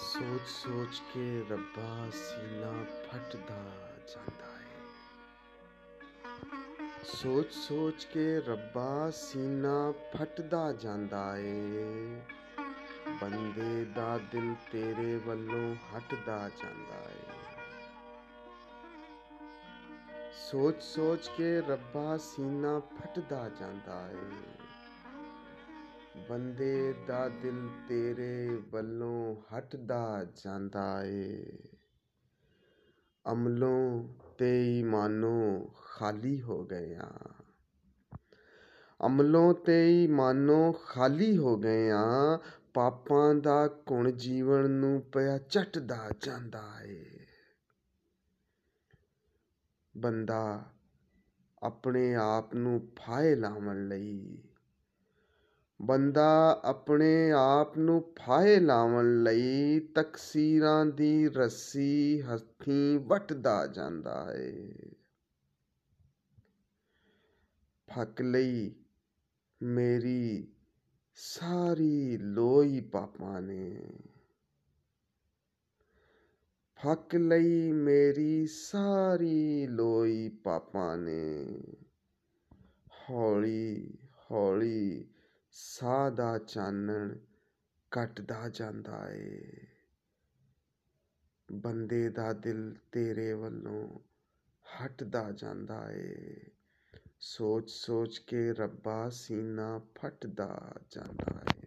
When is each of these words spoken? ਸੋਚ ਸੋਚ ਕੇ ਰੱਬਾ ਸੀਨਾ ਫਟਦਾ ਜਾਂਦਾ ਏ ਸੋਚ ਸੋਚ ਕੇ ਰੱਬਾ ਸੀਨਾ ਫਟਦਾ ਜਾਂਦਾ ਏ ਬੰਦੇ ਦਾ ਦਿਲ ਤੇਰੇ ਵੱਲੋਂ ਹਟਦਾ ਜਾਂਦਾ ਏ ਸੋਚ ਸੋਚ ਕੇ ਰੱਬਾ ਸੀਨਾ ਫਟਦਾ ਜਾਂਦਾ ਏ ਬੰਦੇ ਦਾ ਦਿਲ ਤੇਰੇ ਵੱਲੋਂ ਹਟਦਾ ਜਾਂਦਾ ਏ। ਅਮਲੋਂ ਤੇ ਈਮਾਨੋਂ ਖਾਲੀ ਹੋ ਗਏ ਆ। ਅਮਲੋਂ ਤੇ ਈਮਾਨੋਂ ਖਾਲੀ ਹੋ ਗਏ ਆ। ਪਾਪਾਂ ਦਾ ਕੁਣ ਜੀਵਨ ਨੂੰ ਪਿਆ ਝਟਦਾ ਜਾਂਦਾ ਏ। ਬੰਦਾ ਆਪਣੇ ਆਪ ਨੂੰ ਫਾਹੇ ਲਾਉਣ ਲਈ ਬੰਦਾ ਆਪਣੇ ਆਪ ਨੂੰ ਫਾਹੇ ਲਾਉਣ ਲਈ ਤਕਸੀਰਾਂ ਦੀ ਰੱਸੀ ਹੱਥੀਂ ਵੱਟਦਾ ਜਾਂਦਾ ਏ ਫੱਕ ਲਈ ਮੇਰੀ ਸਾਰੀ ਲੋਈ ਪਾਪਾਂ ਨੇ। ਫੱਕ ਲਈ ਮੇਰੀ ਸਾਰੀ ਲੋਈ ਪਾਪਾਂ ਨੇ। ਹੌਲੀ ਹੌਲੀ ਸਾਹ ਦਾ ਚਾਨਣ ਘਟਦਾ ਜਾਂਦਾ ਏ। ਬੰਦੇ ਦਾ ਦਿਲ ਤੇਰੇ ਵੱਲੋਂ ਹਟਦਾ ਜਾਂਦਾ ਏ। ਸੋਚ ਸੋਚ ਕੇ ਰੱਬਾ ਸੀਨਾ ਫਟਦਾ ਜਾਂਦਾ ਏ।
ਸੋਚ 0.00 0.46
ਸੋਚ 0.48 1.00
ਕੇ 1.14 1.44
ਰੱਬਾ 1.50 2.10
ਸੀਨਾ 2.10 2.72
ਫਟਦਾ 3.04 3.56
ਜਾਂਦਾ 4.06 4.52
ਏ 4.60 4.84
ਸੋਚ 7.04 7.52
ਸੋਚ 7.52 8.04
ਕੇ 8.04 8.24
ਰੱਬਾ 8.40 9.10
ਸੀਨਾ 9.10 9.74
ਫਟਦਾ 10.12 10.72
ਜਾਂਦਾ 10.72 11.24
ਏ 11.36 12.20
ਬੰਦੇ 13.20 13.84
ਦਾ 13.96 14.16
ਦਿਲ 14.32 14.54
ਤੇਰੇ 14.72 15.16
ਵੱਲੋਂ 15.16 15.74
ਹਟਦਾ 15.92 16.38
ਜਾਂਦਾ 16.62 17.02
ਏ 17.10 17.38
ਸੋਚ 20.40 20.82
ਸੋਚ 20.82 21.30
ਕੇ 21.36 21.60
ਰੱਬਾ 21.60 22.16
ਸੀਨਾ 22.16 22.78
ਫਟਦਾ 22.92 23.48
ਜਾਂਦਾ 23.60 24.00
ਏ 24.10 24.59
ਬੰਦੇ 26.30 26.94
ਦਾ 27.06 27.28
ਦਿਲ 27.28 27.68
ਤੇਰੇ 27.88 28.48
ਵੱਲੋਂ 28.70 29.36
ਹਟਦਾ 29.58 30.26
ਜਾਂਦਾ 30.44 31.04
ਏ। 31.04 31.46
ਅਮਲੋਂ 33.32 34.08
ਤੇ 34.38 34.78
ਈਮਾਨੋਂ 34.78 35.66
ਖਾਲੀ 35.84 36.42
ਹੋ 36.42 36.64
ਗਏ 36.64 36.94
ਆ। 36.94 37.12
ਅਮਲੋਂ 39.06 39.54
ਤੇ 39.54 40.04
ਈਮਾਨੋਂ 40.04 40.72
ਖਾਲੀ 40.72 41.38
ਹੋ 41.38 41.56
ਗਏ 41.56 41.90
ਆ। 41.90 42.38
ਪਾਪਾਂ 42.74 43.34
ਦਾ 43.34 43.66
ਕੁਣ 43.68 44.10
ਜੀਵਨ 44.10 44.70
ਨੂੰ 44.70 45.00
ਪਿਆ 45.00 45.38
ਝਟਦਾ 45.38 46.10
ਜਾਂਦਾ 46.20 46.80
ਏ। 46.84 47.04
ਬੰਦਾ 49.96 50.72
ਆਪਣੇ 51.62 52.14
ਆਪ 52.14 52.54
ਨੂੰ 52.54 52.88
ਫਾਹੇ 52.96 53.34
ਲਾਉਣ 53.34 53.88
ਲਈ 53.88 54.42
ਬੰਦਾ 55.80 56.60
ਆਪਣੇ 56.64 57.30
ਆਪ 57.30 57.78
ਨੂੰ 57.78 58.14
ਫਾਹੇ 58.18 58.60
ਲਾਉਣ 58.60 59.22
ਲਈ 59.22 59.80
ਤਕਸੀਰਾਂ 59.80 60.86
ਦੀ 60.86 61.28
ਰੱਸੀ 61.28 62.22
ਹੱਥੀਂ 62.22 62.98
ਵੱਟਦਾ 62.98 63.66
ਜਾਂਦਾ 63.66 64.34
ਏ 64.34 64.72
ਫੱਕ 67.88 68.20
ਲਈ 68.20 68.74
ਮੇਰੀ 69.62 70.52
ਸਾਰੀ 71.14 72.16
ਲੋਈ 72.16 72.80
ਪਾਪਾਂ 72.80 73.42
ਨੇ। 73.42 73.88
ਫੱਕ 76.84 77.14
ਲਈ 77.14 77.72
ਮੇਰੀ 77.72 78.46
ਸਾਰੀ 78.46 79.66
ਲੋਈ 79.66 80.28
ਪਾਪਾਂ 80.28 80.98
ਨੇ। 80.98 81.58
ਹੌਲੀ 83.10 83.98
ਹੌਲੀ 84.30 85.08
ਸਾਹ 85.52 86.10
ਦਾ 86.10 86.38
ਚਾਨਣ 86.38 87.18
ਘਟਦਾ 87.92 88.48
ਜਾਂਦਾ 88.48 89.10
ਏ। 89.10 89.40
ਬੰਦੇ 91.52 92.08
ਦਾ 92.08 92.32
ਦਿਲ 92.32 92.76
ਤੇਰੇ 92.92 93.32
ਵੱਲੋਂ 93.32 93.98
ਹਟਦਾ 94.64 95.30
ਜਾਂਦਾ 95.30 95.92
ਏ। 95.92 96.36
ਸੋਚ 97.20 97.70
ਸੋਚ 97.70 98.18
ਕੇ 98.18 98.52
ਰੱਬਾ 98.52 99.08
ਸੀਨਾ 99.08 99.80
ਫਟਦਾ 99.94 100.74
ਜਾਂਦਾ 100.90 101.40
ਏ। 101.56 101.59